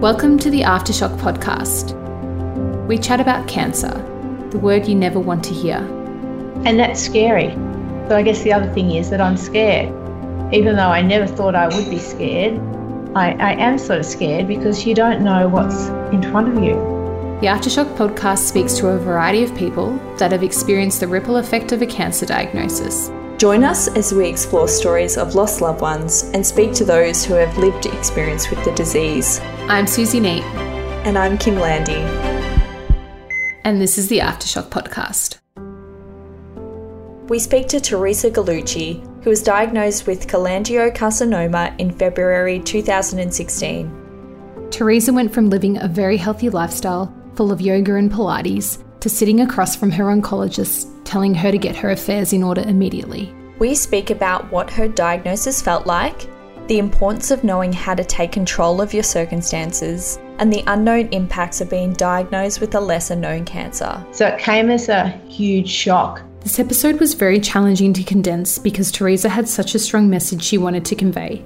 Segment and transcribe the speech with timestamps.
[0.00, 1.94] Welcome to the Aftershock podcast.
[2.86, 3.90] We chat about cancer,
[4.48, 5.76] the word you never want to hear.
[6.64, 7.50] And that's scary.
[8.08, 9.88] So I guess the other thing is that I'm scared.
[10.54, 12.58] Even though I never thought I would be scared,
[13.14, 16.76] I, I am sort of scared because you don't know what's in front of you.
[17.42, 21.72] The Aftershock podcast speaks to a variety of people that have experienced the ripple effect
[21.72, 23.10] of a cancer diagnosis.
[23.40, 27.32] Join us as we explore stories of lost loved ones and speak to those who
[27.32, 29.40] have lived experience with the disease.
[29.66, 30.42] I'm Susie Neat.
[31.06, 32.02] And I'm Kim Landy.
[33.64, 35.38] And this is the Aftershock podcast.
[37.30, 44.68] We speak to Theresa Gallucci, who was diagnosed with cholangiocarcinoma in February 2016.
[44.70, 49.40] Theresa went from living a very healthy lifestyle, full of yoga and Pilates, to sitting
[49.40, 53.34] across from her oncologist, telling her to get her affairs in order immediately.
[53.58, 56.28] We speak about what her diagnosis felt like,
[56.68, 61.60] the importance of knowing how to take control of your circumstances, and the unknown impacts
[61.60, 64.06] of being diagnosed with a lesser known cancer.
[64.12, 66.22] So it came as a huge shock.
[66.42, 70.58] This episode was very challenging to condense because Theresa had such a strong message she
[70.58, 71.44] wanted to convey.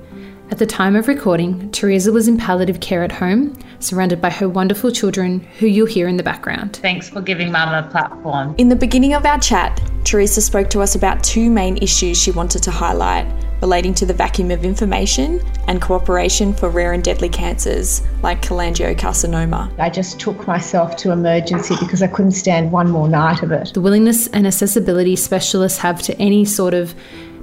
[0.54, 4.48] At the time of recording, Theresa was in palliative care at home, surrounded by her
[4.48, 6.78] wonderful children, who you'll hear in the background.
[6.80, 8.54] Thanks for giving Mum a platform.
[8.56, 12.30] In the beginning of our chat, Theresa spoke to us about two main issues she
[12.30, 13.26] wanted to highlight
[13.62, 19.76] relating to the vacuum of information and cooperation for rare and deadly cancers like cholangiocarcinoma.
[19.80, 23.72] I just took myself to emergency because I couldn't stand one more night of it.
[23.74, 26.94] The willingness and accessibility specialists have to any sort of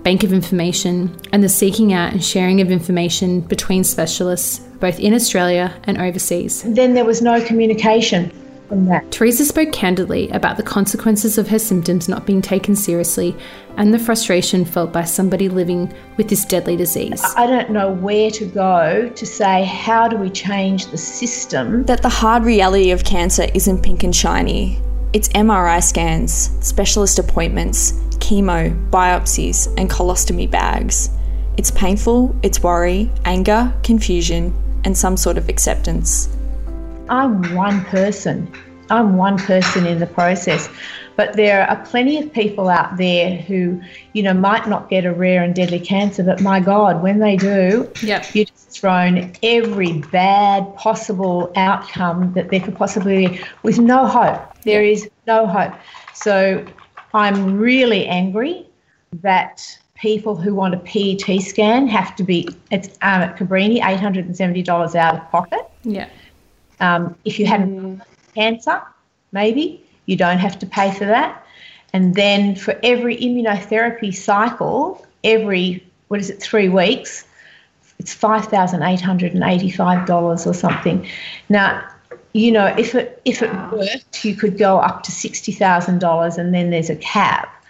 [0.04, 5.14] bank of information and the seeking out and sharing of information between specialists both in
[5.14, 6.64] Australia and overseas.
[6.64, 8.32] Then there was no communication
[8.68, 9.12] from that.
[9.12, 13.36] Theresa spoke candidly about the consequences of her symptoms not being taken seriously
[13.78, 17.22] and the frustration felt by somebody living with this deadly disease.
[17.36, 21.84] I don't know where to go to say, how do we change the system?
[21.86, 24.82] That the hard reality of cancer isn't pink and shiny.
[25.14, 31.10] It's MRI scans, specialist appointments, chemo, biopsies, and colostomy bags.
[31.58, 34.54] It's painful, it's worry, anger, confusion,
[34.86, 36.30] and some sort of acceptance.
[37.10, 38.50] I'm one person.
[38.90, 40.70] I'm one person in the process.
[41.18, 43.82] But there are plenty of people out there who,
[44.14, 47.36] you know, might not get a rare and deadly cancer, but my God, when they
[47.36, 48.34] do, yep.
[48.34, 54.51] you're just thrown every bad possible outcome that there could possibly be with no hope.
[54.64, 55.74] There is no hope.
[56.14, 56.66] So
[57.14, 58.68] I'm really angry
[59.22, 64.96] that people who want a PET scan have to be, it's um, at Cabrini, $870
[64.96, 65.70] out of pocket.
[65.84, 66.10] Yeah.
[66.80, 68.02] Um, if you have mm.
[68.34, 68.82] cancer,
[69.32, 71.46] maybe you don't have to pay for that.
[71.94, 77.26] And then for every immunotherapy cycle, every, what is it, three weeks,
[78.00, 81.08] it's $5,885 or something.
[81.50, 81.88] Now,
[82.34, 86.38] you know, if it if it worked, you could go up to sixty thousand dollars,
[86.38, 87.64] and then there's a cap.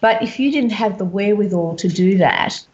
[0.00, 2.64] But if you didn't have the wherewithal to do that,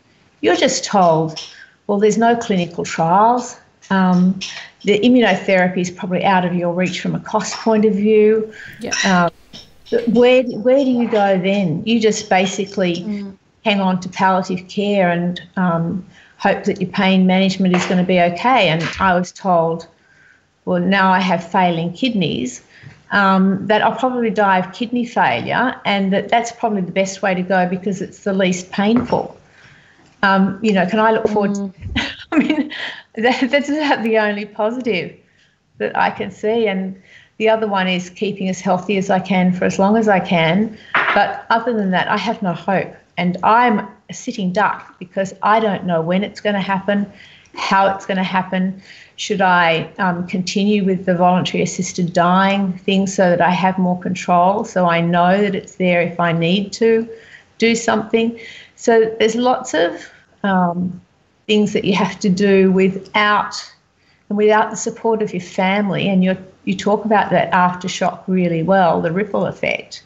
[0.43, 1.41] you're just told,
[1.87, 3.59] well, there's no clinical trials.
[3.91, 4.39] Um,
[4.83, 8.53] the immunotherapy is probably out of your reach from a cost point of view.
[8.81, 8.93] Yeah.
[9.05, 9.31] Um,
[10.09, 11.83] where where do you go then?
[11.85, 13.37] You just basically mm.
[13.65, 16.07] hang on to palliative care and um,
[16.37, 18.69] hope that your pain management is going to be okay.
[18.69, 19.87] And I was told
[20.65, 22.63] well, now I have failing kidneys,
[23.11, 27.35] um, that I'll probably die of kidney failure, and that that's probably the best way
[27.35, 29.37] to go because it's the least painful.
[30.23, 31.53] Um, you know, can I look forward?
[31.53, 31.95] Mm.
[31.95, 32.03] To,
[32.33, 32.73] I mean,
[33.15, 35.17] that, that's about the only positive
[35.79, 37.01] that I can see, and
[37.37, 40.21] the other one is keeping as healthy as I can for as long as I
[40.21, 40.77] can.
[41.15, 45.61] But other than that, I have no hope, and I'm a sitting duck because I
[45.61, 47.11] don't know when it's going to happen,
[47.57, 48.83] how it's going to happen.
[49.17, 53.99] Should I um, continue with the voluntary assisted dying thing so that I have more
[54.01, 57.09] control, so I know that it's there if I need to
[57.59, 58.39] do something?
[58.77, 60.09] So there's lots of
[60.43, 61.01] um,
[61.47, 63.55] things that you have to do without
[64.29, 66.09] and without the support of your family.
[66.09, 70.03] And you you talk about that aftershock really well, the ripple effect.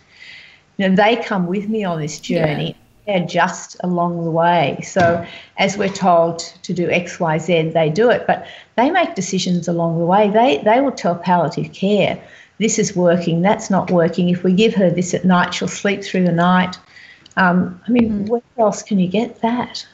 [0.76, 2.76] You know, they come with me on this journey.
[2.76, 4.78] Yeah adjust along the way.
[4.82, 5.24] So,
[5.56, 8.46] as we're told to do X, Y, Z, they do it, but
[8.76, 10.30] they make decisions along the way.
[10.30, 12.22] They, they will tell palliative care,
[12.58, 14.28] this is working, that's not working.
[14.28, 16.78] If we give her this at night, she'll sleep through the night.
[17.36, 18.28] Um, I mean, mm.
[18.28, 19.86] where else can you get that?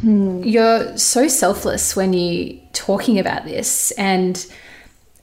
[0.00, 0.42] Hmm.
[0.42, 4.46] You're so selfless when you're talking about this, and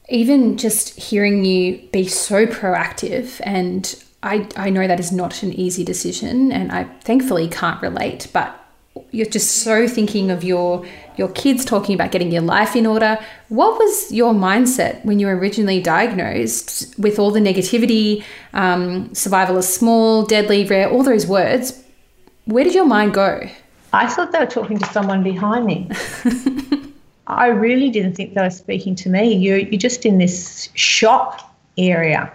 [0.10, 5.54] even just hearing you be so proactive and I, I know that is not an
[5.54, 8.64] easy decision and I thankfully can't relate, but
[9.12, 10.86] you're just so thinking of your
[11.18, 13.20] your kids talking about getting your life in order.
[13.50, 18.24] What was your mindset when you were originally diagnosed with all the negativity,
[18.54, 21.84] um, survival is small, deadly, rare, all those words?
[22.46, 23.50] Where did your mind go?
[23.94, 25.90] I thought they were talking to someone behind me.
[27.28, 29.34] I really didn't think they were speaking to me.
[29.34, 32.32] You're, you're just in this shock area.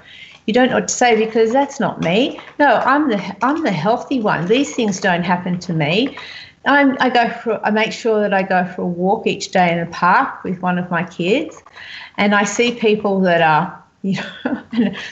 [0.47, 2.41] You don't know what to say because that's not me.
[2.59, 4.47] No, I'm the I'm the healthy one.
[4.47, 6.17] These things don't happen to me.
[6.65, 9.73] I'm, I go for I make sure that I go for a walk each day
[9.73, 11.63] in the park with one of my kids,
[12.19, 14.63] and I see people that are you know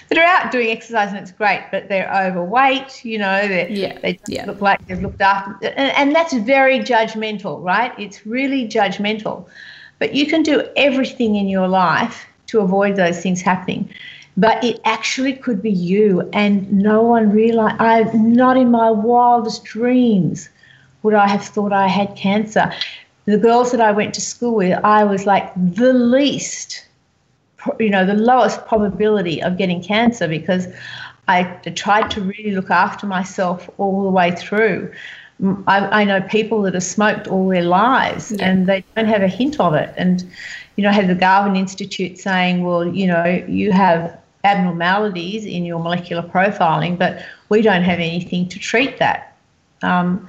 [0.09, 3.05] that are out doing exercise and it's great, but they're overweight.
[3.05, 4.47] You know, yeah, they yeah.
[4.47, 7.93] look like they've looked after, and, and that's very judgmental, right?
[7.99, 9.47] It's really judgmental.
[10.01, 13.93] But you can do everything in your life to avoid those things happening
[14.41, 19.65] but it actually could be you and no one realized i not in my wildest
[19.65, 20.49] dreams
[21.03, 22.73] would i have thought i had cancer
[23.27, 26.87] the girls that i went to school with i was like the least
[27.79, 30.67] you know the lowest probability of getting cancer because
[31.29, 31.43] i
[31.77, 34.91] tried to really look after myself all the way through
[35.67, 38.47] I, I know people that have smoked all their lives yeah.
[38.47, 39.91] and they don't have a hint of it.
[39.97, 40.23] And,
[40.77, 45.65] you know, I had the Garvan Institute saying, well, you know, you have abnormalities in
[45.65, 49.37] your molecular profiling, but we don't have anything to treat that.
[49.83, 50.29] Um,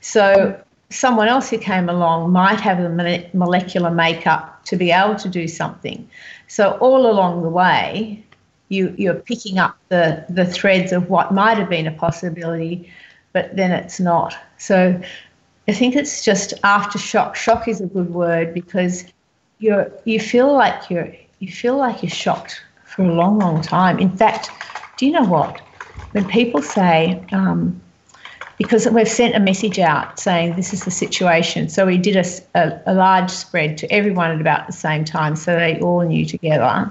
[0.00, 0.60] so
[0.90, 2.88] someone else who came along might have a
[3.32, 6.08] molecular makeup to be able to do something.
[6.48, 8.24] So all along the way,
[8.68, 12.90] you, you're picking up the, the threads of what might have been a possibility,
[13.32, 14.34] but then it's not.
[14.58, 15.00] So
[15.68, 17.34] I think it's just aftershock.
[17.34, 19.04] Shock is a good word because
[19.58, 22.60] you're you feel like you're you feel like you're shocked
[22.94, 23.98] for a long, long time.
[23.98, 24.50] In fact,
[24.96, 25.60] do you know what?
[26.12, 27.80] When people say, um,
[28.58, 32.24] because we've sent a message out saying this is the situation, so we did a,
[32.54, 36.24] a, a, large spread to everyone at about the same time, so they all knew
[36.24, 36.90] together.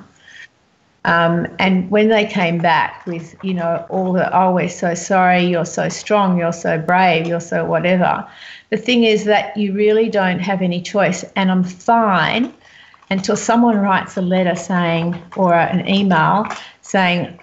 [1.06, 5.45] Um, and when they came back with, you know, all the, oh, we're so sorry,
[5.45, 8.27] you're so strong, you're so brave, you're so whatever,
[8.69, 11.24] the thing is that you really don't have any choice.
[11.36, 12.54] And I'm fine
[13.12, 16.46] until someone writes a letter saying, or an email
[16.81, 17.38] saying,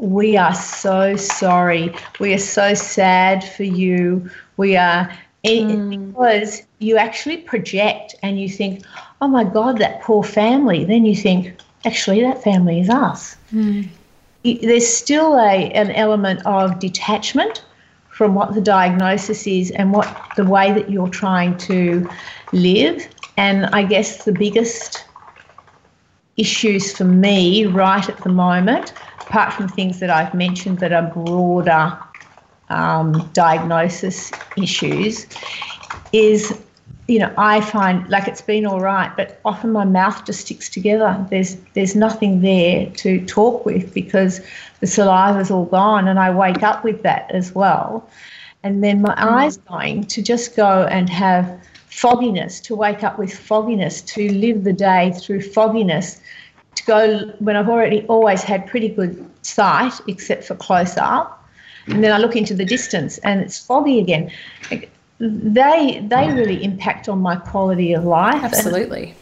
[0.00, 1.94] we are so sorry.
[2.18, 4.28] We are so sad for you.
[4.56, 5.08] We are,
[5.44, 6.08] mm.
[6.08, 8.84] because you actually project and you think,
[9.20, 10.84] oh my God, that poor family.
[10.84, 13.36] Then you think, actually, that family is us.
[13.54, 13.88] Mm.
[14.42, 17.62] There's still a, an element of detachment
[18.08, 22.10] from what the diagnosis is and what the way that you're trying to
[22.52, 23.06] live.
[23.36, 25.04] And I guess the biggest
[26.36, 31.02] issues for me right at the moment, apart from things that I've mentioned that are
[31.02, 31.98] broader
[32.68, 35.26] um, diagnosis issues,
[36.12, 36.58] is
[37.08, 40.68] you know I find like it's been all right, but often my mouth just sticks
[40.68, 41.24] together.
[41.30, 44.40] There's there's nothing there to talk with because
[44.80, 48.08] the saliva's all gone, and I wake up with that as well,
[48.62, 49.22] and then my mm.
[49.22, 51.60] eyes going to just go and have
[51.92, 56.20] fogginess, to wake up with fogginess, to live the day through fogginess,
[56.74, 61.46] to go when I've already always had pretty good sight, except for close up.
[61.86, 64.30] And then I look into the distance and it's foggy again.
[65.18, 68.42] They they really impact on my quality of life.
[68.42, 69.14] Absolutely.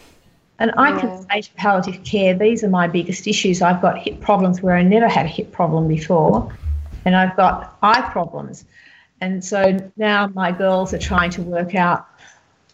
[0.59, 0.99] And, and I yeah.
[1.01, 3.61] can say to palliative care, these are my biggest issues.
[3.61, 6.55] I've got hip problems where I never had a hip problem before,
[7.03, 8.63] and I've got eye problems.
[9.19, 12.07] And so now my girls are trying to work out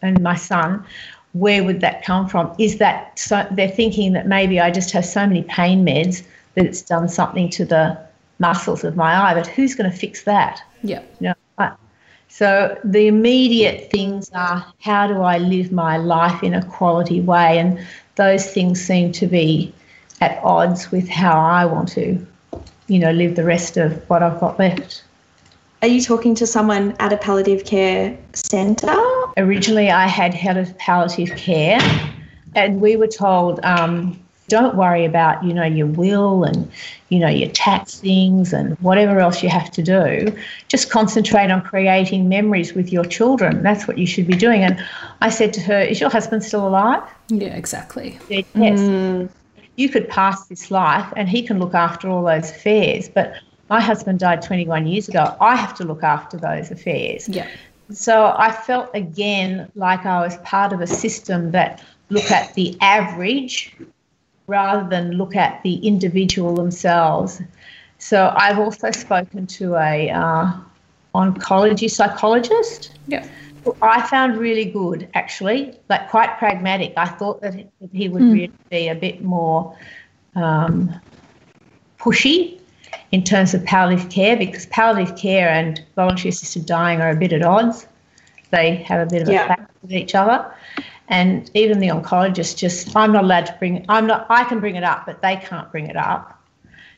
[0.02, 0.86] and my son,
[1.34, 2.54] where would that come from?
[2.58, 6.24] Is that so they're thinking that maybe I just have so many pain meds
[6.56, 7.98] that it's done something to the
[8.40, 10.62] muscles of my eye, but who's going to fix that?
[10.84, 11.02] Yeah.
[11.20, 11.34] You know,
[12.30, 17.58] so the immediate things are how do I live my life in a quality way?
[17.58, 17.80] And
[18.16, 19.74] those things seem to be
[20.22, 22.26] at odds with how I want to,
[22.88, 25.04] you know, live the rest of what I've got left.
[25.82, 28.88] Are you talking to someone at a palliative care centre?
[29.38, 31.80] Originally, I had head of palliative care,
[32.56, 36.72] and we were told, um, don't worry about, you know, your will and,
[37.10, 40.36] you know, your tax things and whatever else you have to do.
[40.70, 43.62] Just concentrate on creating memories with your children.
[43.62, 44.64] That's what you should be doing.
[44.64, 44.84] And
[45.22, 47.04] I said to her, is your husband still alive?
[47.28, 48.18] Yeah, exactly.
[48.30, 48.80] Said, yes.
[48.80, 49.30] Mm.
[49.76, 53.34] You could pass this life and he can look after all those affairs, but
[53.70, 55.36] my husband died 21 years ago.
[55.42, 57.28] I have to look after those affairs.
[57.28, 57.48] Yeah.
[57.92, 62.78] So I felt again like I was part of a system that look at the
[62.82, 63.76] average
[64.48, 67.42] rather than look at the individual themselves.
[67.98, 70.54] So I've also spoken to a uh,
[71.16, 72.98] oncology psychologist.
[73.08, 73.28] Yeah.
[73.82, 76.94] I found really good, actually, like quite pragmatic.
[76.96, 77.54] I thought that
[77.92, 78.32] he would Hmm.
[78.32, 79.76] really be a bit more
[80.36, 80.94] um,
[82.00, 82.62] pushy
[83.12, 87.34] in terms of palliative care because palliative care and voluntary assisted dying are a bit
[87.34, 87.88] at odds.
[88.52, 89.46] They have a bit of a Yeah.
[89.46, 90.46] clash with each other.
[91.10, 94.76] And even the oncologist just, I'm not allowed to bring, I'm not, I can bring
[94.76, 96.34] it up, but they can't bring it up.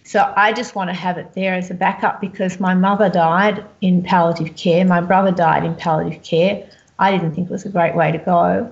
[0.03, 3.63] So I just want to have it there as a backup because my mother died
[3.81, 6.65] in palliative care, my brother died in palliative care.
[6.97, 8.71] I didn't think it was a great way to go.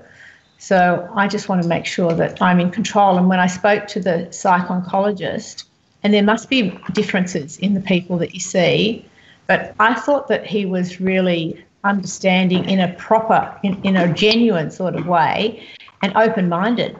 [0.57, 3.17] So I just want to make sure that I'm in control.
[3.17, 5.65] And when I spoke to the psych oncologist,
[6.03, 9.05] and there must be differences in the people that you see,
[9.47, 14.71] but I thought that he was really understanding in a proper, in, in a genuine
[14.71, 15.65] sort of way
[16.01, 16.97] and open minded.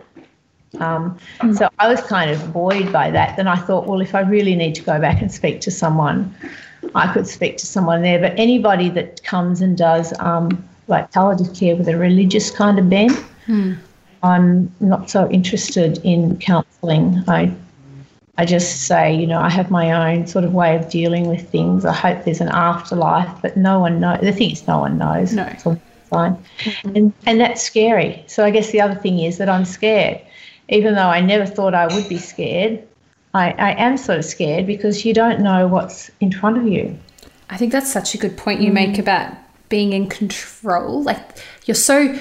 [0.80, 1.18] Um,
[1.56, 3.38] So I was kind of buoyed by that.
[3.38, 6.36] Then I thought, well, if I really need to go back and speak to someone,
[6.96, 8.20] I could speak to someone there.
[8.20, 12.90] But anybody that comes and does um, like palliative care with a religious kind of
[12.90, 13.18] bent,
[14.24, 17.24] I'm not so interested in counselling.
[17.28, 17.54] I
[18.38, 21.50] I just say, you know, I have my own sort of way of dealing with
[21.50, 21.86] things.
[21.86, 24.22] I hope there's an afterlife, but no one knows.
[24.22, 25.34] The thing is, no one knows.
[25.34, 25.44] No.
[25.44, 26.38] It's all fine.
[26.60, 26.96] Mm-hmm.
[26.96, 28.24] And, and that's scary.
[28.28, 30.22] So I guess the other thing is that I'm scared.
[30.70, 32.86] Even though I never thought I would be scared,
[33.34, 36.98] I, I am sort of scared because you don't know what's in front of you.
[37.50, 39.00] I think that's such a good point you make mm.
[39.00, 39.34] about
[39.70, 41.04] being in control.
[41.04, 41.20] Like
[41.66, 42.18] you're so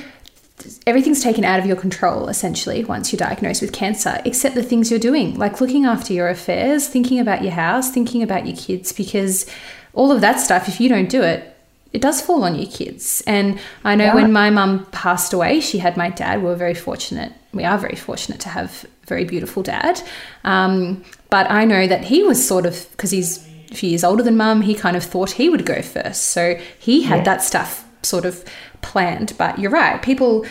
[0.86, 4.90] everything's taken out of your control essentially once you're diagnosed with cancer, except the things
[4.90, 8.92] you're doing, like looking after your affairs, thinking about your house, thinking about your kids,
[8.92, 9.46] because
[9.92, 11.52] all of that stuff, if you don't do it,
[11.92, 13.22] it does fall on your kids.
[13.26, 16.40] And I know when my mum passed away, she had my dad.
[16.42, 17.32] We were very fortunate.
[17.54, 20.02] We are very fortunate to have a very beautiful dad.
[20.44, 24.22] Um, but I know that he was sort of, because he's a few years older
[24.22, 26.24] than mum, he kind of thought he would go first.
[26.24, 28.44] So he had that stuff sort of
[28.86, 29.34] planned.
[29.36, 30.46] But you're right, people,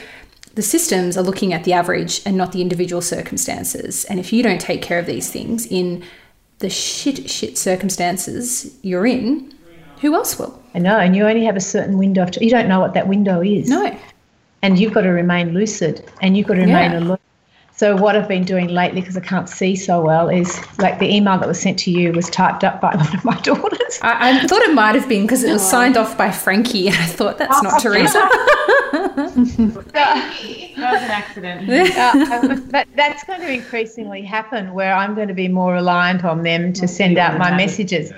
[0.55, 4.05] the systems are looking at the average and not the individual circumstances.
[4.05, 6.03] And if you don't take care of these things in
[6.59, 9.53] the shit, shit circumstances you're in,
[10.01, 10.61] who else will?
[10.73, 12.93] I know, and you only have a certain window of t- you don't know what
[12.93, 13.69] that window is.
[13.69, 13.97] No.
[14.61, 16.99] and you've got to remain lucid and you've got to remain Yeah.
[16.99, 17.19] alert.
[17.77, 21.13] So what I've been doing lately, because I can't see so well, is like the
[21.13, 23.99] email that was sent to you was typed up by one of my daughters.
[24.01, 26.95] I, I thought it might have been because it was signed off by Frankie, and
[26.95, 28.29] I thought that's not Theresa.
[30.77, 31.69] That was an accident.
[31.69, 36.43] Uh, but that's going to increasingly happen where I'm going to be more reliant on
[36.43, 38.11] them to send out my messages.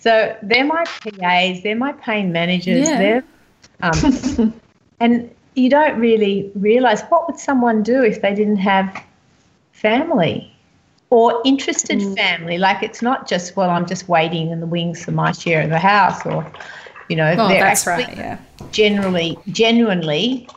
[0.00, 2.98] So they're my PAs, they're my pain managers, Yeah.
[2.98, 3.24] they're
[3.82, 4.54] um,
[5.00, 9.02] and you don't really realize what would someone do if they didn't have
[9.72, 10.50] family
[11.10, 12.56] or interested family.
[12.56, 15.70] Like it's not just well, I'm just waiting in the wings for my share of
[15.70, 16.50] the house, or
[17.08, 18.16] you know, Oh, they're that's actually right.
[18.16, 18.38] Yeah.
[18.70, 20.48] generally genuinely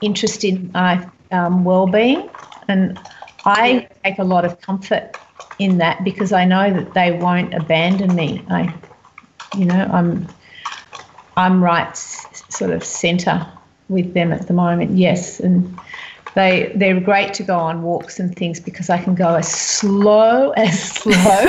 [0.00, 2.30] interested in my um, well-being
[2.68, 2.98] and
[3.44, 5.16] i take a lot of comfort
[5.58, 8.72] in that because i know that they won't abandon me i
[9.58, 10.26] you know i'm
[11.36, 13.46] i'm right sort of center
[13.88, 15.78] with them at the moment yes and
[16.34, 20.50] they they're great to go on walks and things because i can go as slow
[20.56, 21.46] as slow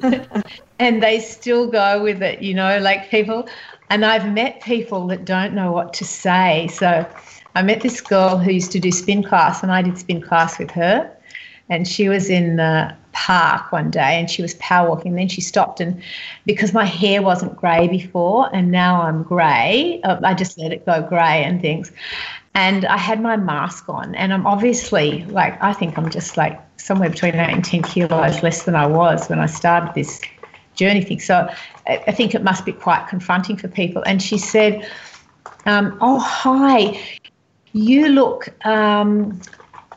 [0.78, 3.48] and they still go with it, you know, like people.
[3.90, 6.68] And I've met people that don't know what to say.
[6.68, 7.06] So
[7.54, 10.58] I met this girl who used to do spin class, and I did spin class
[10.58, 11.14] with her.
[11.68, 12.94] And she was in the
[13.26, 15.10] park one day and she was power walking.
[15.12, 16.00] And then she stopped, and
[16.46, 20.86] because my hair wasn't grey before, and now I'm grey, uh, I just let it
[20.86, 21.90] go grey and things.
[22.54, 26.60] And I had my mask on, and I'm obviously like, I think I'm just like
[26.76, 30.20] somewhere between eight and 10 kilos less than I was when I started this
[30.74, 31.20] journey thing.
[31.20, 31.48] So
[31.86, 34.02] I think it must be quite confronting for people.
[34.06, 34.88] And she said,
[35.66, 37.00] um, "Oh hi,
[37.72, 39.40] you look, um,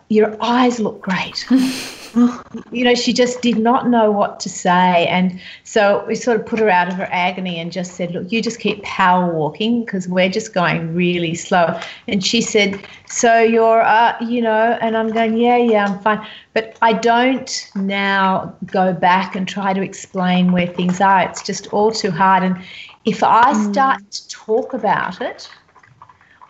[0.10, 1.46] your eyes look great."
[2.72, 6.46] you know, she just did not know what to say, and so we sort of
[6.46, 9.86] put her out of her agony and just said, "Look, you just keep power walking
[9.86, 14.98] because we're just going really slow." And she said, "So you're, uh, you know," and
[14.98, 19.82] I'm going, "Yeah, yeah, I'm fine." But I don't now go back and try to
[19.82, 21.22] explain where things are.
[21.22, 22.44] It's just all too hard.
[22.44, 22.58] And
[23.06, 25.50] if I start to talk about it,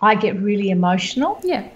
[0.02, 1.40] I get really emotional.
[1.44, 1.68] Yeah.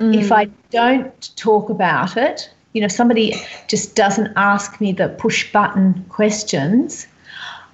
[0.00, 3.34] If I don't talk about it, you know, somebody
[3.66, 7.06] just doesn't ask me the push button questions,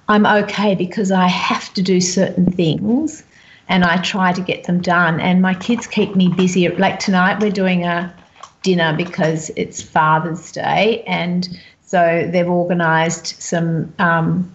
[0.07, 3.23] I'm okay because I have to do certain things
[3.67, 5.19] and I try to get them done.
[5.19, 6.67] And my kids keep me busy.
[6.69, 8.13] Like tonight, we're doing a
[8.61, 11.03] dinner because it's Father's Day.
[11.07, 14.51] And so they've organised some um,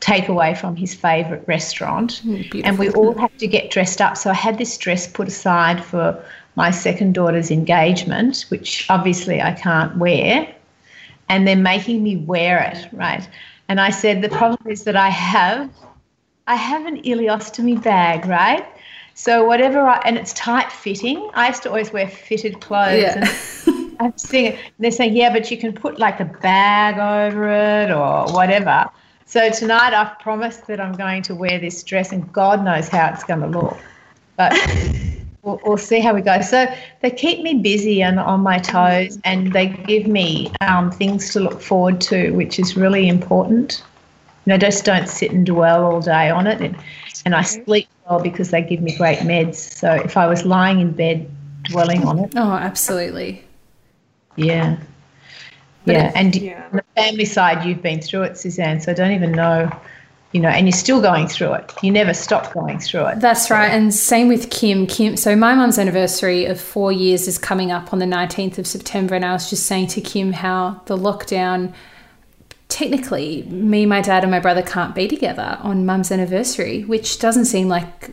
[0.00, 2.22] takeaway from his favourite restaurant.
[2.24, 4.16] Mm, and we all had to get dressed up.
[4.16, 6.24] So I had this dress put aside for
[6.56, 10.54] my second daughter's engagement, which obviously I can't wear.
[11.28, 13.26] And they're making me wear it, right?
[13.68, 15.70] And I said, the problem is that I have,
[16.46, 18.64] I have an ileostomy bag, right?
[19.14, 21.30] So whatever I, and it's tight fitting.
[21.34, 23.00] I used to always wear fitted clothes.
[23.00, 23.24] Yeah.
[23.66, 27.90] And I'm saying, they're saying, yeah, but you can put like a bag over it
[27.90, 28.90] or whatever.
[29.24, 33.10] So tonight I've promised that I'm going to wear this dress, and God knows how
[33.12, 33.78] it's going to look.
[34.36, 34.52] But
[35.44, 36.40] we'll, we'll see how we go.
[36.40, 36.66] So
[37.02, 41.40] they keep me busy and on my toes, and they give me um, things to
[41.40, 43.82] look forward to, which is really important.
[44.46, 46.60] You know, just don't sit and dwell all day on it.
[46.60, 46.76] And,
[47.24, 49.54] and I sleep well because they give me great meds.
[49.56, 51.30] So if I was lying in bed
[51.64, 53.42] dwelling on it, Oh, absolutely.
[54.36, 54.76] yeah.
[55.86, 56.62] But yeah, and Yeah.
[56.70, 58.80] on the family side, you've been through it, Suzanne.
[58.80, 59.70] So I don't even know,
[60.34, 61.72] you know, and you're still going through it.
[61.80, 63.20] You never stop going through it.
[63.20, 63.68] That's right.
[63.68, 64.84] And same with Kim.
[64.88, 65.16] Kim.
[65.16, 69.14] So my mum's anniversary of four years is coming up on the 19th of September.
[69.14, 71.72] And I was just saying to Kim how the lockdown,
[72.68, 77.44] technically, me, my dad, and my brother can't be together on mum's anniversary, which doesn't
[77.44, 78.10] seem like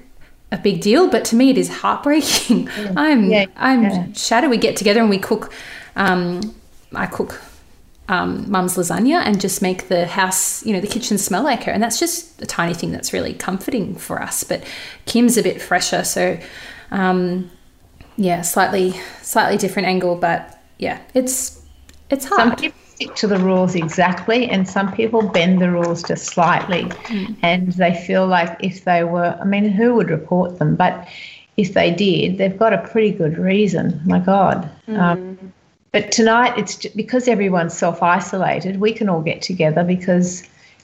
[0.51, 2.69] a big deal, but to me it is heartbreaking.
[2.95, 4.13] I'm Yeah, I'm yeah.
[4.13, 4.51] shattered.
[4.51, 5.51] We get together and we cook.
[5.95, 6.53] Um,
[6.93, 7.41] I cook
[8.11, 11.71] um, mum's lasagna and just make the house, you know, the kitchen smell like her.
[11.71, 14.43] And that's just a tiny thing that's really comforting for us.
[14.43, 14.63] But
[15.05, 16.37] Kim's a bit fresher, so
[16.91, 17.49] um,
[18.17, 20.15] yeah, slightly slightly different angle.
[20.17, 21.65] But yeah, it's
[22.09, 22.41] it's hard.
[22.41, 26.91] Some people stick to the rules exactly, and some people bend the rules just slightly.
[27.41, 30.75] And they feel like if they were, I mean, who would report them?
[30.75, 31.07] But
[31.55, 34.01] if they did, they've got a pretty good reason.
[34.03, 34.69] My God.
[34.89, 35.53] Um,
[35.91, 40.43] but tonight, it's ju- because everyone's self isolated, we can all get together because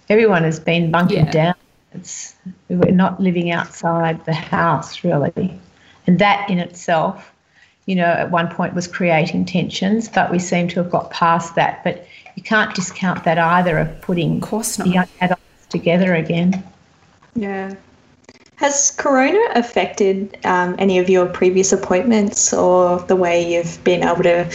[0.09, 1.31] everyone has been bunkered Yeah.
[1.31, 1.55] down.
[1.93, 2.35] It's,
[2.69, 5.57] we're not living outside the house, really.
[6.05, 7.31] And that in itself,
[7.85, 11.55] you know, at one point was creating tensions, but we seem to have got past
[11.55, 11.83] that.
[11.85, 14.85] But you can't discount that either of putting Of course not.
[14.85, 16.63] the young adults together again.
[17.35, 17.73] Yeah.
[18.57, 24.23] Has Corona affected um, any of your previous appointments or the way you've been able
[24.23, 24.51] to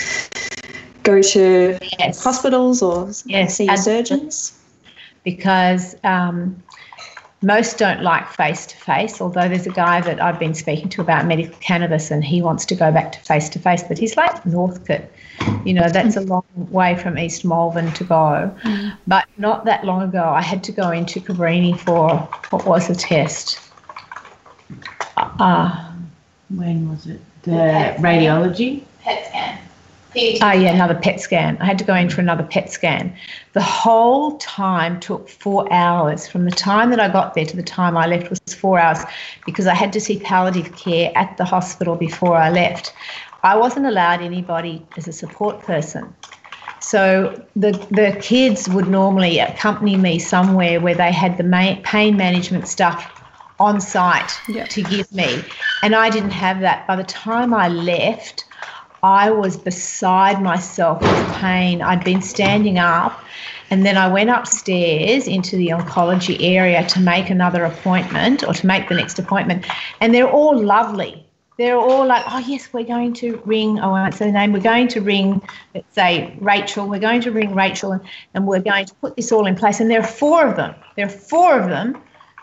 [1.04, 2.22] go to Yes.
[2.22, 4.58] hospitals or Yes, see surgeons?
[5.22, 6.60] because um,
[7.42, 9.20] most don't like face to face.
[9.20, 12.64] Although there's a guy that I've been speaking to about medical cannabis, and he wants
[12.66, 15.04] to go back to face to face, but he's like Northcote.
[15.64, 18.52] You know, that's a long way from East Malvern to go.
[19.06, 22.16] But not that long ago, I had to go into Cabrini for
[22.50, 23.60] what was a test.
[25.16, 25.92] Uh,
[26.48, 27.20] When was it?
[27.42, 28.84] The radiology?
[29.02, 29.58] PET scan.
[30.14, 31.56] Oh, yeah, another PET scan.
[31.58, 33.16] I had to go in for another PET scan.
[33.54, 36.28] The whole time took four hours.
[36.28, 38.98] From the time that I got there to the time I left was four hours
[39.46, 42.92] because I had to see palliative care at the hospital before I left.
[43.42, 46.14] I wasn't allowed anybody as a support person.
[46.80, 52.68] So the the kids would normally accompany me somewhere where they had the pain management
[52.68, 53.21] stuff
[53.58, 54.64] on site Yeah.
[54.66, 55.44] to give me,
[55.82, 56.86] and I didn't have that.
[56.86, 58.44] By the time I left,
[59.02, 61.82] I was beside myself with pain.
[61.82, 63.22] I'd been standing up,
[63.70, 68.66] and then I went upstairs into the oncology area to make another appointment or to
[68.66, 69.66] make the next appointment,
[70.00, 71.26] and they're all lovely
[71.58, 73.78] they're all like, oh yes, we're going to ring.
[73.78, 74.52] Oh, I won't say the name.
[74.52, 75.42] We're going to ring.
[75.74, 76.88] Let's say Rachel.
[76.88, 78.02] We're going to ring Rachel, and,
[78.34, 79.78] and we're going to put this all in place.
[79.78, 80.74] And there are four of them.
[80.96, 82.02] There are four of them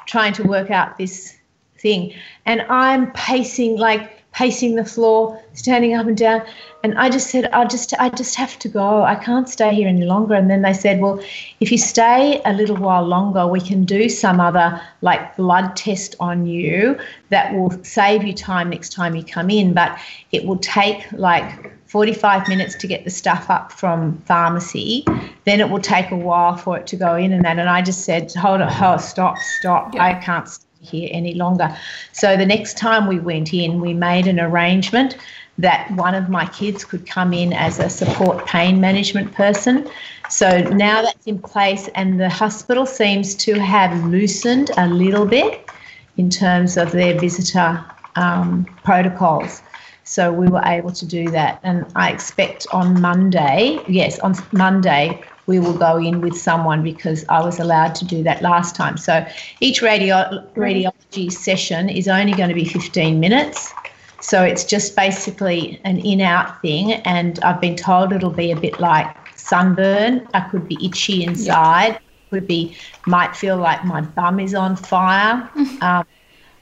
[0.09, 1.37] trying to work out this
[1.77, 2.13] thing,
[2.45, 6.41] and I'm pacing like pacing the floor, standing up and down.
[6.83, 9.03] And I just said, I just, I just have to go.
[9.03, 10.33] I can't stay here any longer.
[10.33, 11.21] And then they said, well,
[11.59, 16.15] if you stay a little while longer, we can do some other like blood test
[16.19, 16.97] on you
[17.29, 19.73] that will save you time next time you come in.
[19.73, 19.99] But
[20.31, 25.03] it will take like 45 minutes to get the stuff up from pharmacy.
[25.45, 27.59] Then it will take a while for it to go in and that.
[27.59, 29.95] And I just said, hold it, hold, stop, stop.
[29.95, 30.47] I can't
[30.79, 31.75] here any longer.
[32.11, 35.17] So the next time we went in, we made an arrangement
[35.57, 39.89] that one of my kids could come in as a support pain management person.
[40.29, 45.69] So now that's in place, and the hospital seems to have loosened a little bit
[46.17, 47.83] in terms of their visitor
[48.15, 49.61] um, protocols.
[50.03, 51.59] So we were able to do that.
[51.63, 57.25] And I expect on Monday, yes, on Monday, we will go in with someone because
[57.27, 58.97] I was allowed to do that last time.
[58.97, 59.25] So
[59.59, 60.15] each radio,
[60.55, 63.73] radiology session is only going to be 15 minutes.
[64.21, 66.93] So it's just basically an in out thing.
[66.93, 70.27] And I've been told it'll be a bit like sunburn.
[70.35, 71.99] I could be itchy inside.
[72.29, 75.49] could be, might feel like my bum is on fire.
[75.81, 76.05] Um,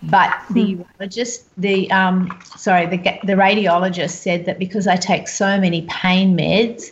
[0.03, 5.59] but the urologist, the um, sorry, the the radiologist said that because I take so
[5.59, 6.91] many pain meds,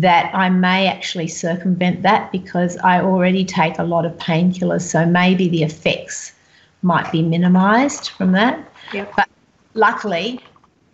[0.00, 4.82] that I may actually circumvent that because I already take a lot of painkillers.
[4.82, 6.32] So maybe the effects
[6.82, 8.70] might be minimised from that.
[8.92, 9.12] Yep.
[9.16, 9.28] But
[9.72, 10.40] luckily,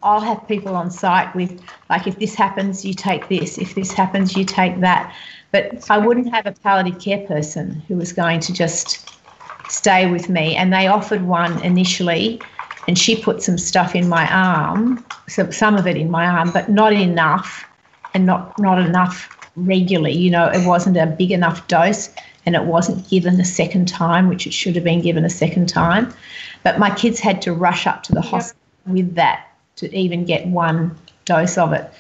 [0.05, 1.61] I'll have people on site with
[1.91, 3.59] like if this happens, you take this.
[3.59, 5.13] If this happens, you take that.
[5.51, 9.09] But I wouldn't have a palliative care person who was going to just
[9.69, 10.55] stay with me.
[10.55, 12.41] And they offered one initially,
[12.87, 16.53] and she put some stuff in my arm, so some of it in my arm,
[16.53, 17.65] but not enough,
[18.15, 20.13] and not not enough regularly.
[20.13, 22.11] You know, it wasn't a big enough dose,
[22.47, 25.69] and it wasn't given a second time, which it should have been given a second
[25.69, 26.13] time.
[26.63, 29.47] But my kids had to rush up to the hospital with that
[29.77, 31.91] to even get one dose of it.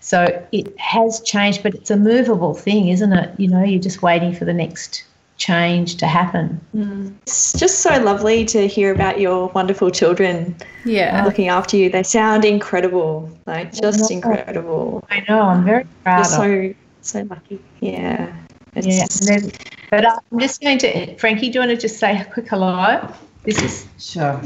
[0.00, 3.38] So it has changed, but it's a movable thing, isn't it?
[3.38, 5.04] You know, you're just waiting for the next
[5.40, 6.60] change to happen.
[6.76, 7.14] Mm.
[7.22, 11.20] It's just so lovely to hear about your wonderful children Yeah.
[11.22, 11.88] Uh, looking after you.
[11.90, 14.16] They sound incredible, like just know.
[14.16, 15.02] incredible.
[15.10, 17.58] I know, I'm very proud You're of so so lucky.
[17.80, 18.32] Yeah.
[18.76, 19.52] It's, Yeah, and then,
[19.90, 23.00] but I'm just going to, Frankie, do you want to just say a quick hello?
[23.42, 24.38] This is Sure.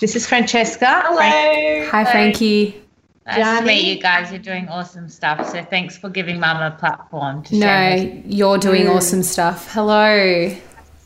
[0.00, 1.02] this is Francesca.
[1.04, 1.16] Hello.
[1.16, 2.83] Frank- Hi, Frankie.
[3.26, 3.66] Nice to Johnny?
[3.66, 4.30] meet you guys.
[4.30, 5.48] You're doing awesome stuff.
[5.50, 7.96] So thanks for giving Mum a platform to No, share.
[7.98, 8.94] with- you're doing mm.
[8.96, 9.72] awesome stuff.
[9.72, 10.54] Hello.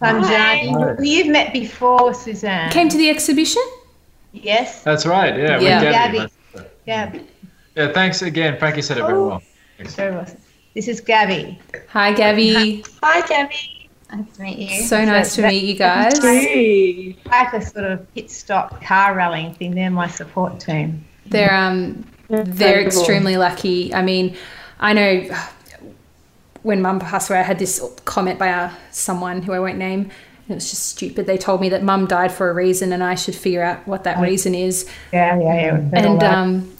[0.00, 0.64] I'm Hi.
[0.66, 1.08] Johnny.
[1.10, 2.70] you've met before, Suzanne.
[2.70, 3.62] Came to the exhibition?
[4.32, 4.82] yes.
[4.82, 5.36] That's right.
[5.36, 5.60] Yeah.
[5.60, 5.82] Yeah.
[5.92, 6.18] Gabby.
[6.18, 6.30] Gabby.
[6.86, 7.26] Gabby.
[7.76, 7.92] Yeah.
[7.92, 8.58] Thanks again.
[8.58, 9.42] Frankie said it very well.
[9.76, 9.94] Thanks.
[9.94, 10.26] Very well.
[10.74, 11.58] This is Gabby.
[11.88, 12.84] Hi, Gabby.
[13.02, 13.90] Hi, Gabby.
[14.12, 14.82] Nice to meet you.
[14.84, 16.18] So nice to meet you guys.
[16.22, 17.16] Hey.
[17.26, 19.74] Like a sort of pit stop car rallying thing.
[19.74, 21.04] They're my support team.
[21.30, 23.94] They're um they're extremely lucky.
[23.94, 24.36] I mean,
[24.78, 25.28] I know
[26.62, 30.00] when mum passed away, I had this comment by uh, someone who I won't name.
[30.02, 31.26] and It was just stupid.
[31.26, 34.04] They told me that mum died for a reason, and I should figure out what
[34.04, 34.88] that reason is.
[35.12, 35.90] Yeah, yeah, yeah.
[35.92, 36.76] And um,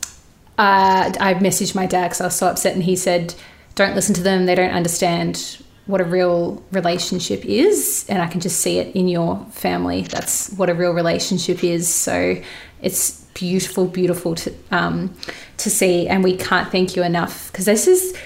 [0.59, 3.35] uh, I messaged my dad because I was so upset, and he said,
[3.75, 4.47] "Don't listen to them.
[4.47, 9.09] They don't understand what a real relationship is." And I can just see it in
[9.09, 10.03] your family.
[10.03, 11.89] That's what a real relationship is.
[11.89, 12.37] So
[12.83, 15.15] it's beautiful, beautiful to um,
[15.59, 18.17] to see, and we can't thank you enough because this is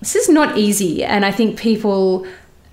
[0.00, 2.26] this is not easy, and I think people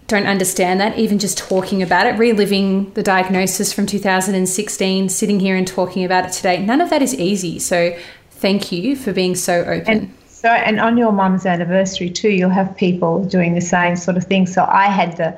[0.08, 5.58] don't understand that even just talking about it reliving the diagnosis from 2016 sitting here
[5.58, 7.94] and talking about it today none of that is easy so
[8.32, 12.52] thank you for being so open And so, and on your mum's anniversary too, you'll
[12.52, 14.46] have people doing the same sort of thing.
[14.46, 15.36] So I had the,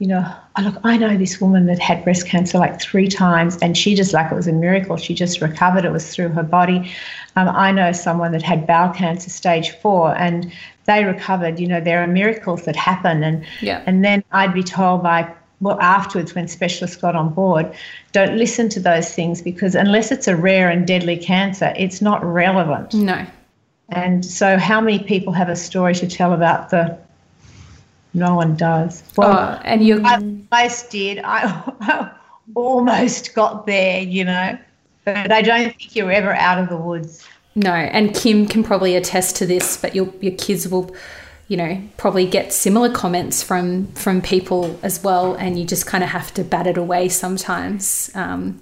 [0.00, 3.56] you know, oh, look, I know this woman that had breast cancer like three times,
[3.62, 4.96] and she just like it was a miracle.
[4.96, 5.84] She just recovered.
[5.84, 6.90] It was through her body.
[7.36, 10.50] Um, I know someone that had bowel cancer stage four, and
[10.86, 11.58] they recovered.
[11.60, 13.82] You know, there are miracles that happen, and Yeah.
[13.86, 15.28] and then I'd be told by
[15.60, 17.72] well afterwards when specialists got on board,
[18.12, 22.22] don't listen to those things because unless it's a rare and deadly cancer, it's not
[22.24, 22.92] relevant.
[22.92, 23.24] no
[23.88, 26.98] And so, how many people have a story to tell about the?
[28.14, 29.02] No one does.
[29.16, 31.20] Well, oh, and you I almost did.
[31.24, 32.10] I, I
[32.54, 34.58] almost got there, you know,
[35.04, 37.26] but I don't think you're ever out of the woods.
[37.54, 40.94] no and kim can probably attest to this but your your kids will
[41.48, 46.04] you know probably get similar comments from from people as well and you just kind
[46.04, 48.60] of have to bat it away sometimes um,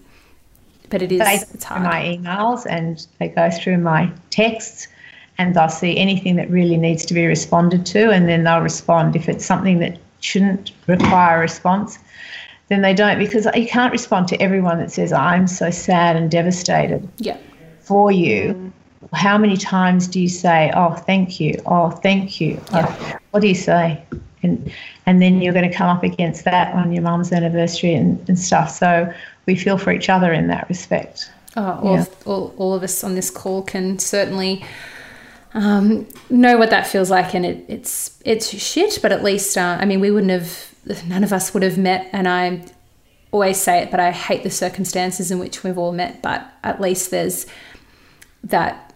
[0.90, 1.20] but it is
[1.52, 4.86] it's hard my emails and they go through my texts,
[5.38, 9.16] and they'll see anything that really needs to be responded to, and then they'll respond.
[9.16, 11.98] If it's something that shouldn't require a response,
[12.68, 16.30] then they don't because you can't respond to everyone that says, I'm so sad and
[16.30, 17.08] devastated.
[17.18, 17.36] yeah
[17.84, 18.72] for you,
[19.12, 21.60] how many times do you say, "Oh, thank you.
[21.66, 24.02] Oh, thank you." Oh, what do you say?
[24.42, 24.72] And
[25.06, 28.38] and then you're going to come up against that on your mum's anniversary and, and
[28.38, 28.70] stuff.
[28.70, 29.12] So
[29.46, 31.30] we feel for each other in that respect.
[31.56, 32.04] Oh, all, Yeah.
[32.24, 34.64] all, all of us on this call can certainly
[35.54, 38.98] um, know what that feels like, and it, it's it's shit.
[39.00, 40.74] But at least, uh, I mean, we wouldn't have,
[41.06, 42.08] none of us would have met.
[42.12, 42.64] And I
[43.30, 46.22] always say it, but I hate the circumstances in which we've all met.
[46.22, 47.46] But at least there's
[48.42, 48.92] that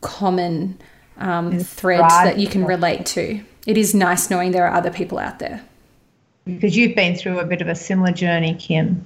[0.00, 0.78] common
[1.18, 2.24] um, thread thrive.
[2.24, 3.40] that you can relate to.
[3.66, 5.62] It is nice knowing there are other people out there.
[6.44, 9.04] Because you've been through a bit of a similar journey, Kim.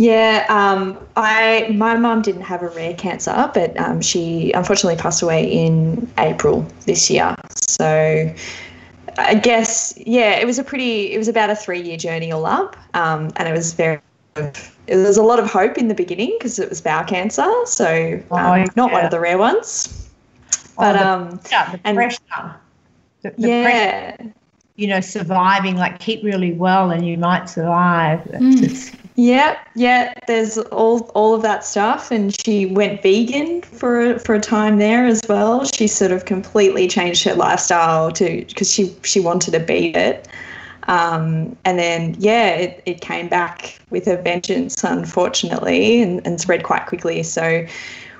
[0.00, 5.20] Yeah, um, I my mum didn't have a rare cancer, but um, she unfortunately passed
[5.20, 7.34] away in April this year.
[7.54, 8.34] So
[9.18, 12.46] I guess yeah, it was a pretty it was about a three year journey all
[12.46, 14.00] up, um, and it was very
[14.34, 14.52] there
[15.06, 18.62] was a lot of hope in the beginning because it was bowel cancer, so um,
[18.62, 20.08] Oh, not one of the rare ones.
[20.78, 22.18] But Oh, the- um, Yeah, the and- pressure.
[23.20, 24.16] The, the pressure yeah,
[24.76, 28.26] you know, surviving, like keep really well and you might survive.
[28.32, 30.14] It's- Yeah, yeah.
[30.26, 35.04] There's all all of that stuff, and she went vegan for for a time there
[35.04, 35.66] as well.
[35.66, 40.26] She sort of completely changed her lifestyle to because she she wanted to beat it,
[40.88, 46.62] um, and then yeah, it, it came back with a vengeance, unfortunately, and, and spread
[46.62, 47.22] quite quickly.
[47.22, 47.66] So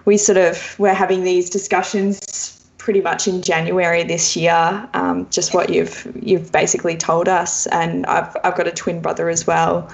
[0.05, 4.87] we sort of were having these discussions pretty much in January this year.
[4.93, 9.31] Um, just what you've you've basically told us, and I've I've got a twin brother
[9.31, 9.91] as well.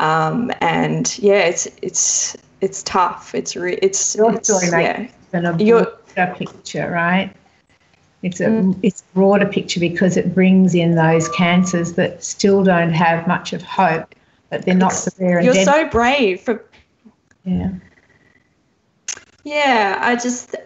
[0.00, 3.34] Um, and yeah, it's it's it's tough.
[3.34, 4.98] It's re- it's, Your it's story yeah.
[4.98, 7.34] makes an a Your- broader picture, right?
[8.22, 12.90] It's a it's a broader picture because it brings in those cancers that still don't
[12.92, 14.14] have much of hope,
[14.50, 15.72] but they're not severe You're deadly.
[15.72, 16.64] so brave for
[17.44, 17.70] yeah.
[19.44, 20.56] Yeah, I just,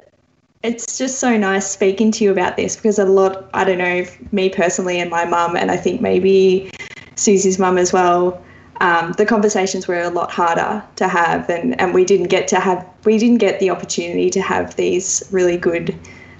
[0.62, 4.06] it's just so nice speaking to you about this because a lot, I don't know,
[4.32, 6.70] me personally and my mum, and I think maybe
[7.16, 8.42] Susie's mum as well,
[8.80, 12.60] um, the conversations were a lot harder to have, and, and we didn't get to
[12.60, 15.94] have, we didn't get the opportunity to have these really good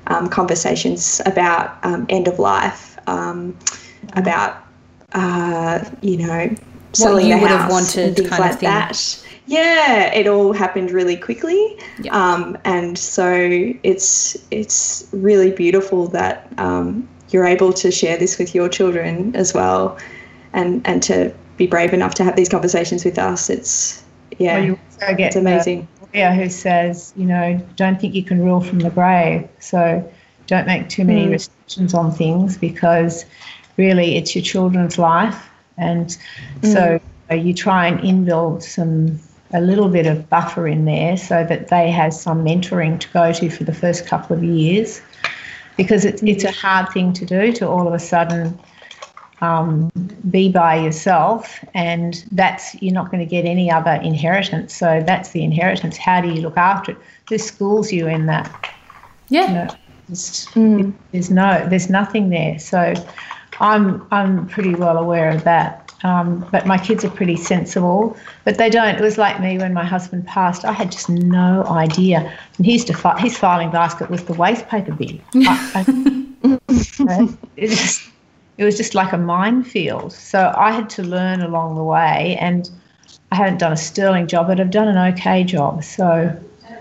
[0.07, 3.57] um, conversations about um, end of life, um,
[4.15, 4.57] about,
[5.13, 6.55] uh, you know,
[6.93, 8.69] selling you the would have house wanted things kind of like thing.
[8.69, 9.25] that.
[9.47, 12.13] Yeah, it all happened really quickly, Yeah.
[12.15, 18.55] um, and so it's it's really beautiful that um, you're able to share this with
[18.55, 19.99] your children as well,
[20.53, 23.51] and and to be brave enough to have these conversations with us.
[23.51, 24.03] It's
[24.39, 25.87] yeah, Well, you also get it's amazing.
[26.15, 29.47] lawyer who says, you know, don't think you can rule from the grave.
[29.61, 30.03] So
[30.47, 31.33] don't make too many Mm.
[31.33, 33.27] restrictions on things because
[33.77, 35.51] really it's your children's life.
[35.77, 36.17] And
[36.63, 36.99] so
[37.31, 39.21] uh, you try and inbuild some
[39.53, 43.33] a little bit of buffer in there so that they have some mentoring to go
[43.33, 45.03] to for the first couple of years
[45.77, 48.59] because it's, it's a hard thing to do to all of a sudden
[49.41, 49.91] um,
[50.31, 54.75] be by yourself and that's you're not going to get any other inheritance.
[54.75, 55.97] So that's the inheritance.
[55.97, 56.99] How do you look after it?
[57.29, 58.71] Who schools you in that.
[59.29, 59.47] Yeah.
[59.49, 59.65] you know
[60.11, 60.49] it's-
[61.13, 62.59] there's no there's nothing there.
[62.59, 62.95] So
[63.61, 65.87] i'm i'm pretty well aware of that.
[66.03, 68.95] Um, but my kids are pretty sensible but they don't.
[68.97, 70.65] It was like me when my husband passed.
[70.65, 72.33] I had just no idea.
[72.57, 75.21] And he used to fi- his filing basket was the waste paper bin.
[75.35, 78.09] I- I- it, just,
[78.61, 82.71] it was just like a minefield so i had to learn along the way and
[83.33, 86.09] i haven't done a sterling job but i've done an okay job so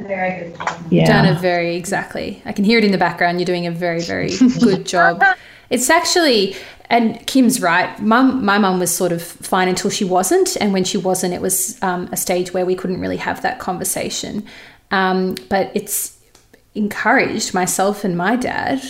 [0.02, 0.58] Very good.
[0.92, 2.42] yeah Done a very exactly.
[2.46, 3.40] I can hear it in the background.
[3.40, 5.24] You're doing a very, very good job.
[5.70, 6.56] It's actually,
[6.90, 7.90] and Kim's right.
[8.02, 11.42] Mum, my mum was sort of fine until she wasn't, and when she wasn't, it
[11.42, 14.44] was um, a stage where we couldn't really have that conversation.
[14.90, 16.18] Um, but it's
[16.74, 18.82] encouraged myself and my dad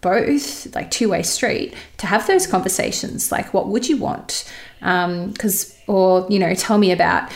[0.00, 4.50] both like two-way street to have those conversations like what would you want?
[4.80, 7.30] Because or you know tell me about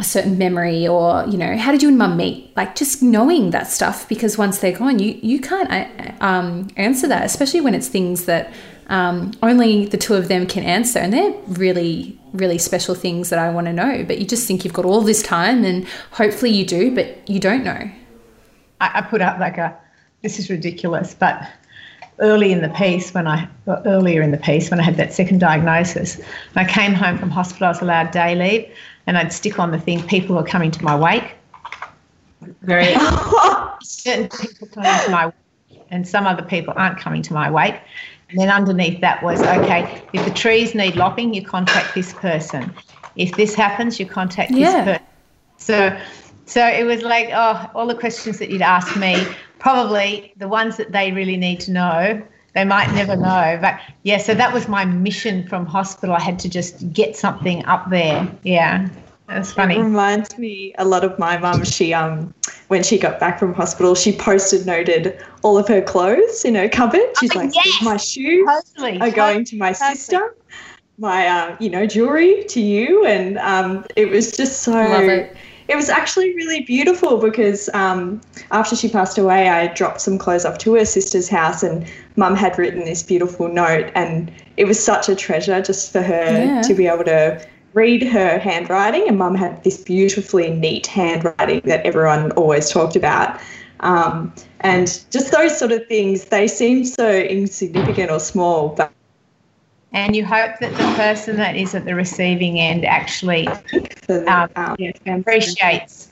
[0.00, 2.54] a certain memory or you know how did you and mum meet?
[2.56, 7.06] Like just knowing that stuff because once they're gone you you can't uh, um, answer
[7.08, 8.52] that especially when it's things that
[8.88, 13.38] um, only the two of them can answer and they're really really special things that
[13.38, 16.50] i want to know but you just think you've got all this time and hopefully
[16.50, 17.90] you do but you don't know.
[18.80, 19.78] I, I put up like a
[20.24, 21.46] this is ridiculous, but
[22.20, 25.12] early in the piece when I well, earlier in the piece when I had that
[25.12, 28.70] second diagnosis, and I came home from hospital, I was allowed day leave,
[29.06, 31.34] and I'd stick on the thing, people are coming to my wake.
[32.62, 32.94] Very
[33.82, 37.80] Certain people coming to my wake, and some other people aren't coming to my wake.
[38.30, 42.74] And then underneath that was okay, if the trees need lopping, you contact this person.
[43.16, 44.84] If this happens, you contact Yeah.
[44.84, 45.06] this person.
[45.58, 46.00] So
[46.46, 49.16] so it was like, oh, all the questions that you'd ask me,
[49.58, 52.22] probably the ones that they really need to know,
[52.54, 53.58] they might never know.
[53.60, 56.14] But yeah, so that was my mission from hospital.
[56.14, 58.28] I had to just get something up there.
[58.42, 58.88] Yeah.
[59.26, 59.78] That's It funny.
[59.78, 61.64] reminds me a lot of my mum.
[61.64, 62.34] She um
[62.68, 66.68] when she got back from hospital, she posted noted all of her clothes in her
[66.68, 67.00] cupboard.
[67.18, 67.82] She's Oh, like, yes.
[67.82, 69.00] my shoes Totally.
[69.00, 70.36] are going to my sister,
[70.98, 74.72] my uh, you know jewelry to you, and um, it was just so.
[75.66, 80.44] It was actually really beautiful because um, after she passed away, I dropped some clothes
[80.44, 84.82] off to her sister's house, and Mum had written this beautiful note, and it was
[84.82, 86.62] such a treasure just for her Yeah.
[86.62, 87.40] to be able to
[87.72, 89.08] read her handwriting.
[89.08, 93.40] And Mum had this beautifully neat handwriting that everyone always talked about.
[93.80, 98.92] Um, and just those sort of things, they seem so insignificant or small, but
[99.94, 103.48] And you hope that the person that is at the receiving end actually
[104.08, 104.76] Um, um,
[105.06, 106.10] appreciates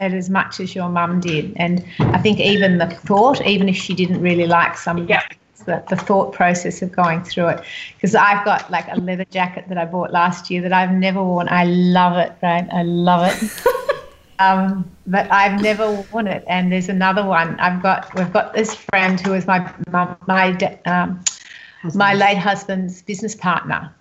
[0.00, 1.52] it as much as your mum did.
[1.56, 5.22] And I think even the thought, even if she didn't really like some of Yeah.
[5.28, 7.64] the the, the thought process of going through it.
[7.94, 11.22] Because I've got like a leather jacket that I bought last year that I've never
[11.22, 11.48] worn.
[11.50, 12.66] I love it, right?
[12.72, 13.64] I love it.
[14.38, 16.44] um, but I've never worn it.
[16.46, 17.58] And there's another one.
[17.60, 18.14] I've got.
[18.14, 20.52] We've got this friend who is my my my,
[20.86, 21.22] um,
[21.94, 23.92] my late husband's business partner.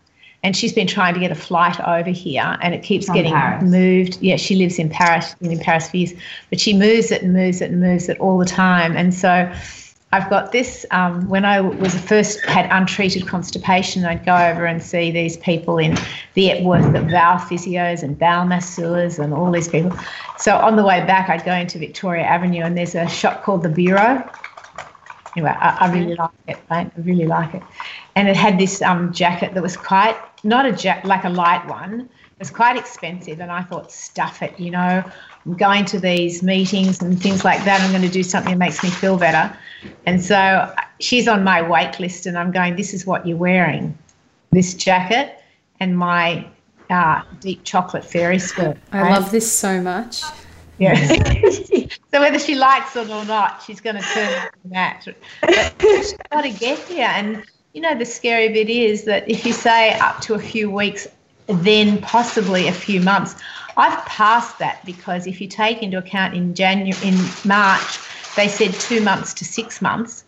[0.43, 3.33] And she's been trying to get a flight over here, and it keeps From getting
[3.33, 3.63] Paris.
[3.63, 4.19] moved.
[4.21, 6.13] Yeah, she lives in Paris, been in Paris for years,
[6.51, 8.95] but she moves it and moves it and moves it all the time.
[8.95, 9.51] And so
[10.13, 10.85] I've got this.
[10.91, 15.79] Um, when I was first had untreated constipation, I'd go over and see these people
[15.79, 15.97] in
[16.35, 19.91] the Epworth that bowel physios and bowel masseurs and all these people.
[20.37, 23.63] So on the way back, I'd go into Victoria Avenue and there's a shop called
[23.63, 24.23] the Bureau.
[25.37, 26.57] Anyway, I, I really like it.
[26.71, 27.61] I really like it,
[28.15, 31.63] and it had this um, jacket that was quite not a jack like a light
[31.67, 32.01] one.
[32.01, 34.59] It was quite expensive, and I thought, stuff it.
[34.59, 35.03] You know,
[35.45, 37.81] I'm going to these meetings and things like that.
[37.81, 39.55] I'm going to do something that makes me feel better.
[40.07, 43.95] And so she's on my wait list, and I'm going, this is what you're wearing
[44.49, 45.39] this jacket
[45.79, 46.47] and my
[46.89, 48.75] uh, deep chocolate fairy skirt.
[48.91, 49.11] I right?
[49.11, 50.23] love this so much.
[50.77, 50.95] Yeah.
[52.11, 55.07] so whether she likes it or not, she's going to turn out to that.
[55.41, 57.07] But she's got to get here.
[57.07, 60.69] And, you know, the scary bit is that if you say up to a few
[60.69, 61.07] weeks,
[61.47, 63.35] then possibly a few months,
[63.77, 67.99] I've passed that because if you take into account in January, in March,
[68.35, 70.25] they said two months to six months.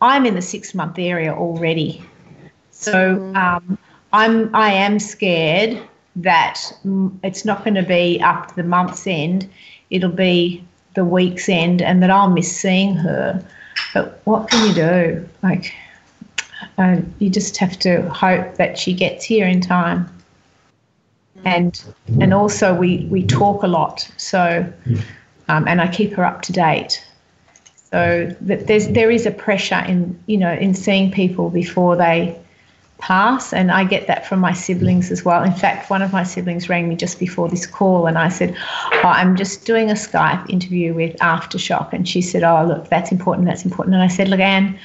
[0.00, 2.02] I'm in the six month area already.
[2.70, 3.78] So um,
[4.12, 5.80] I'm I am scared
[6.16, 9.48] that mm, it's not going to be up to the month's end.
[9.90, 13.44] It'll be the week's end, and that I'll miss seeing her.
[13.94, 15.28] But what can you do?
[15.42, 15.74] Like,
[16.78, 20.08] uh, you just have to hope that she gets here in time.
[21.44, 21.82] And
[22.20, 24.70] and also we we talk a lot, so
[25.48, 27.06] um, and I keep her up to date.
[27.90, 32.36] So that there's there is a pressure in you know in seeing people before they
[32.98, 35.42] pass, and I get that from my siblings as well.
[35.42, 38.56] In fact, one of my siblings rang me just before this call, and I said,
[38.92, 43.12] oh, "I'm just doing a Skype interview with Aftershock," and she said, "Oh, look, that's
[43.12, 43.46] important.
[43.46, 44.78] That's important." And I said, "Look, Anne,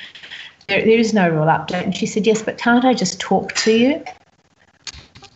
[0.67, 3.53] there, there is no real update." And she said, "Yes, but can't I just talk
[3.55, 4.03] to you?"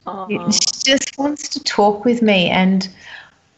[0.05, 0.51] Uh-huh.
[0.51, 2.87] She just wants to talk with me, and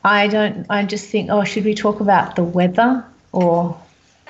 [0.03, 0.65] I don't.
[0.69, 3.77] I just think, oh, should we talk about the weather or?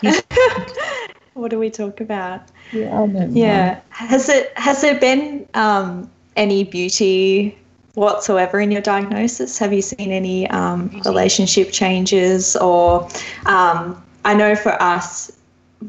[1.38, 2.42] What do we talk about?
[2.72, 3.06] Yeah.
[3.30, 3.80] Yeah.
[3.90, 7.58] Has it has there been um, any beauty
[7.94, 9.58] whatsoever in your diagnosis?
[9.60, 13.08] Have you seen any um, relationship changes or
[13.46, 15.32] um, I know for us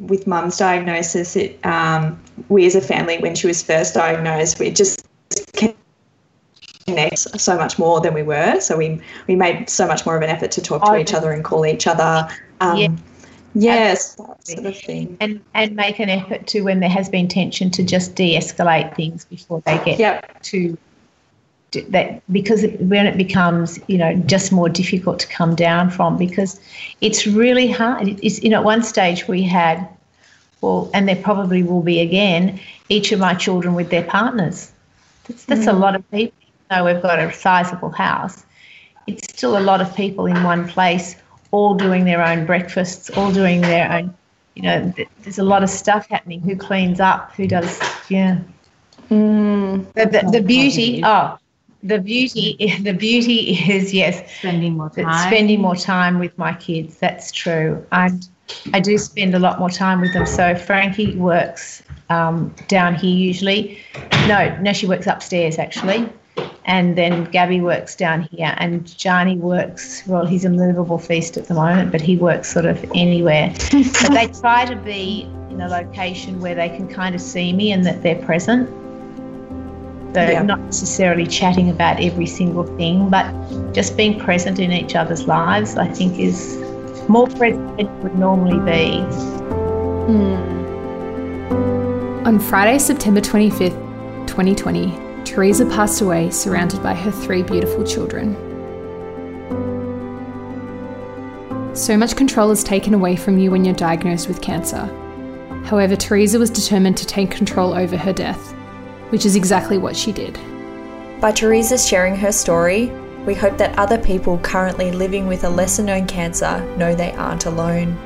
[0.01, 4.71] with mum's diagnosis, it um, we as a family when she was first diagnosed, we
[4.71, 5.09] just
[6.87, 8.61] connect so much more than we were.
[8.61, 11.15] So we we made so much more of an effort to talk to Oh, each
[11.15, 12.29] other and call each other.
[12.61, 12.89] Um, Yeah.
[13.55, 15.17] Yes, that sort of thing.
[15.21, 19.25] and and make an effort to when there has been tension to just de-escalate things
[19.25, 20.43] before they get Yep.
[20.43, 20.77] to
[21.73, 26.59] that because when it becomes you know just more difficult to come down from because
[27.03, 29.87] it's really hard it's you know at one stage we had
[30.63, 32.59] well and there probably will be again
[32.89, 34.73] each of my children with their partners
[35.25, 35.79] that's, that's a mm.
[35.79, 36.33] lot of people
[36.71, 38.47] though we've got a sizable house
[39.07, 41.17] it's still a lot of people in one place
[41.51, 44.15] all doing their own breakfasts all doing their own
[44.59, 46.41] you know there's a lot of stuff happening.
[46.41, 47.33] Who cleans up?
[47.37, 48.41] Who does yeah.
[49.09, 51.39] Mm, the, the, the beauty oh
[51.85, 55.29] the beauty the beauty is yes Spending more time.
[55.29, 56.99] spending more time with my kids.
[56.99, 57.87] That's true.
[57.93, 58.29] And
[58.73, 60.27] i do spend a lot more time with them.
[60.27, 63.79] So frankie works um, down here usually.
[64.27, 66.13] No no she works upstairs actually
[66.65, 71.47] and then gabby works down here and johnny works well he's a movable feast at
[71.47, 73.53] the moment but he works sort of anywhere
[74.03, 77.73] but they try to be in a location where they can kind of see me
[77.73, 78.69] and that they're present
[80.15, 80.43] so Yeah.
[80.43, 83.31] not necessarily chatting about every single thing, but
[83.75, 86.57] just being present in each other's lives, I think is
[87.09, 89.01] more present than you would normally be.
[90.09, 90.59] Hmm.
[92.27, 93.77] On Friday, September 25th,
[94.27, 94.87] 2020,
[95.29, 98.35] Theresa passed away surrounded by her three beautiful children.
[101.77, 104.87] So much control is taken away from you when you're diagnosed with cancer.
[105.67, 108.53] However, Theresa was determined to take control over her death,
[109.11, 110.39] which is exactly what she did.
[111.21, 112.87] By Theresa sharing her story,
[113.27, 117.45] we hope that other people currently living with a lesser known cancer know they aren't
[117.45, 117.99] alone.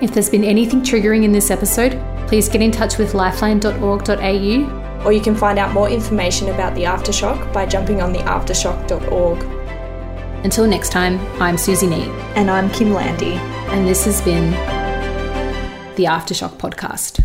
[0.00, 5.12] If there's been anything triggering in this episode, please get in touch with lifeline.org.au Or
[5.12, 9.42] you can find out more information about the Aftershock by jumping on the aftershock.org.
[10.44, 13.34] Until next time, I'm Susie Neat, And I'm Kim Landy.
[13.70, 14.50] and this has been
[15.96, 17.22] the Aftershock Podcast.